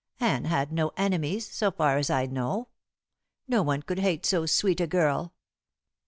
Anne 0.19 0.45
had 0.45 0.71
no 0.71 0.91
enemies, 0.97 1.47
so 1.47 1.69
far 1.69 1.99
as 1.99 2.09
I 2.09 2.25
know. 2.25 2.69
No 3.47 3.61
one 3.61 3.83
could 3.83 3.99
hate 3.99 4.25
so 4.25 4.47
sweet 4.47 4.81
a 4.81 4.87
girl. 4.87 5.35